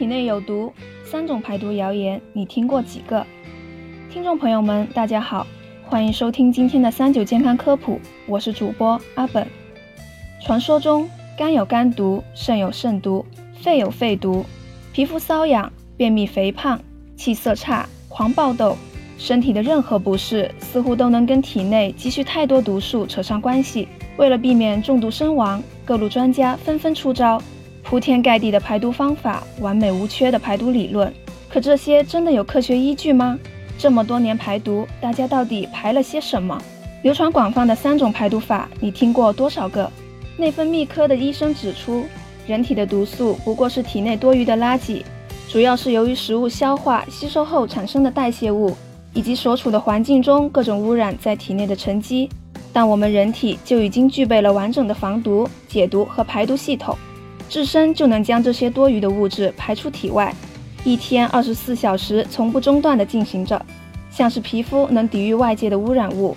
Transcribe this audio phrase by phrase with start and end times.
[0.00, 0.72] 体内有毒，
[1.04, 3.26] 三种排毒谣言，你听过几个？
[4.10, 5.46] 听众朋友们，大家好，
[5.84, 9.46] 欢迎收听今天的三九健康科普，我是主播阿本。
[10.42, 13.26] 传说中，肝有肝毒，肾有肾毒，
[13.60, 14.42] 肺有肺毒，
[14.94, 16.80] 皮肤瘙痒、便秘、肥胖、
[17.14, 18.78] 气色差、狂暴痘，
[19.18, 23.86] 身体的任何不适，似乎都能跟体内积蓄太多毒素扯上关系。
[24.16, 27.38] 为了避免中毒身亡，各路专家纷纷出招。
[27.82, 31.12] 铺天盖地的排毒方法，完美无缺的排毒理论，
[31.48, 33.38] 可这些真的有科学依据吗？
[33.78, 36.60] 这么多年排毒，大家到底排了些什么？
[37.02, 39.90] 流传广泛的三种排毒法，你听过多少个？
[40.36, 42.04] 内分泌科的医生指出，
[42.46, 45.02] 人体的毒素不过是体内多余的垃圾，
[45.48, 48.76] 主要是由于食物消化吸收后产生的代谢物，
[49.14, 52.28] 以及所处的环境中各种污染在体内的沉积。
[52.72, 56.96] 但我们人体就已经具备了完整的防毒、解毒和排毒系统。
[57.50, 60.32] 自身就能将这些多余的物质排出体外，
[60.84, 63.60] 一天二十四小时从不中断地进行着。
[64.08, 66.36] 像是皮肤能抵御外界的污染物，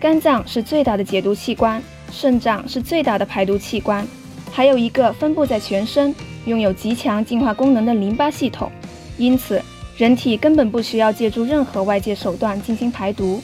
[0.00, 4.06] 肝脏是最大的解毒器官，肾脏是最大的排毒器官，
[4.50, 6.14] 还有一个分布在全身、
[6.46, 8.72] 拥有极强净化功能的淋巴系统。
[9.18, 9.60] 因此，
[9.98, 13.42] 人体根本不需要借助任何外界手段进行排毒。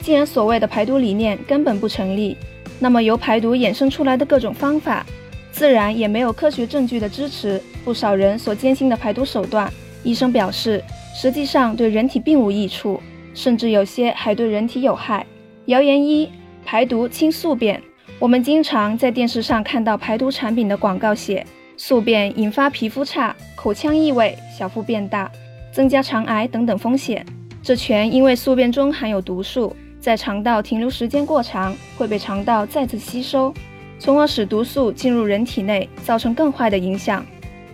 [0.00, 2.36] 既然所谓的排毒理念根本不成立，
[2.78, 5.04] 那么由排毒衍生出来的各种方法。
[5.54, 10.82] 自然也没有科学证据的支持，不少人所坚信的排毒手段，医生表示，
[11.14, 13.00] 实际上对人体并无益处，
[13.34, 15.24] 甚至有些还对人体有害。
[15.66, 16.28] 谣言一：
[16.64, 17.80] 排毒清宿便。
[18.18, 25.30] 我们经常在电视上看到排毒产品的广告写，宿便引发皮肤差、口腔异味、小腹变大、
[25.70, 27.24] 增加肠癌等等风险。
[27.62, 33.54] 这全因为宿便中含有毒素，在肠道停留时间过长，会被肠道再次吸收。
[33.98, 37.24] 从而使毒素进入人体内，造成更坏的影响。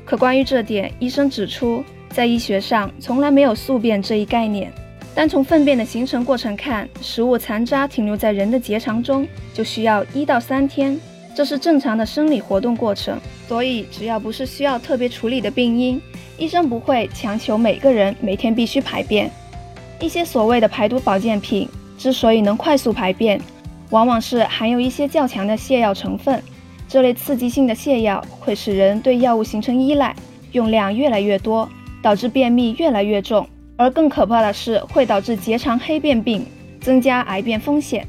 [0.05, 4.73] 可关于这点，医生指出，在医学上从来没有宿便这一概念。
[5.15, 10.99] 单从粪便的形成过程看，食物残渣停留在人的结肠中就需要一到三天，
[11.35, 13.19] 这是正常的生理活动过程。
[13.49, 16.01] 所以，只要不是需要特别处理的病因，
[16.39, 19.31] 医生不会强求每个人每天必须排便。
[19.99, 23.41] 一些所谓的排毒保健品之所以能快速排便，
[23.91, 26.43] 往往是含有一些较强的泻药成分，
[26.89, 30.15] 这类刺激性的泻药会使人对药物形成依赖，
[30.53, 31.69] 用量越来越多，
[32.03, 33.47] 导致便秘越来越重，
[33.77, 36.47] 而更可怕的是会导致结肠黑变病，
[36.81, 38.07] 增加癌变风险。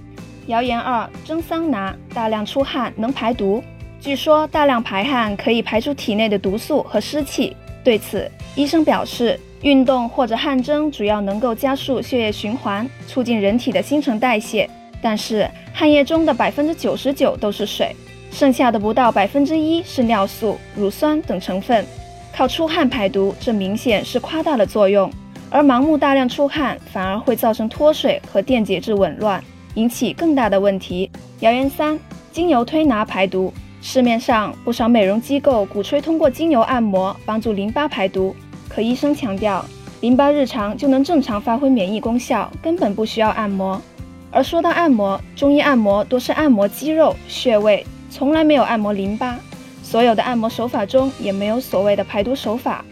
[0.48, 3.64] 谣言二：蒸桑拿大量出汗能排毒。
[4.00, 7.56] 据说大量排汗可以排出体内的毒素和湿气。
[7.84, 14.70] 对此，医生表示，运动或者汗蒸主要能够加速血液循环，促进人体的新陈代谢。
[15.02, 17.96] 但是汗液中的百分之九十九都是水，
[18.32, 21.86] 剩下的不到百分之一是尿素、乳酸等成分。
[22.34, 25.12] 靠出汗排毒，这明显是夸大了作用。
[25.50, 31.12] 而盲目大量出汗，反而会造成脱水和电解质紊乱，引起更大的问题。
[31.42, 32.00] 谣言三：
[32.32, 33.54] 精油推拿排毒。
[33.82, 38.34] 市面上不少美容机构鼓吹通过精油按摩帮助淋巴排毒，
[38.70, 39.66] 可医生强调，
[40.00, 43.82] 淋巴日常就能正常发挥免疫功效，根本不需要按摩。
[44.32, 49.38] 而说到按摩，中医按摩多是按摩肌肉穴位，从来没有按摩淋巴。
[49.84, 52.86] 所有的按摩手法中也没有所谓的排毒手法。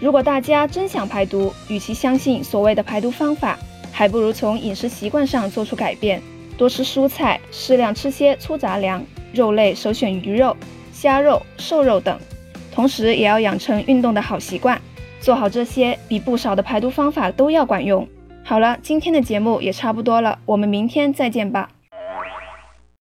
[0.00, 3.58] 如果大家真想排毒，与其相信所谓的排毒方法，
[3.92, 6.22] 还不如从饮食习惯上做出改变，
[6.56, 9.04] 多吃蔬菜，适量吃些粗杂粮，
[9.34, 10.56] 肉类首选鱼肉、
[10.92, 12.18] 虾肉、瘦肉等。
[12.72, 14.80] 同时也要养成运动的好习惯，
[15.20, 18.08] 做好这些，比不少的排毒方法都要管用。
[18.48, 21.68] 好了，今天的节目也差不多了，我们明天再见吧。